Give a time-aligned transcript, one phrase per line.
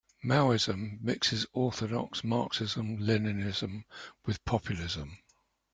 [0.25, 3.83] Maoism mixes orthodox Marxism-Leninism
[4.25, 5.19] with populism.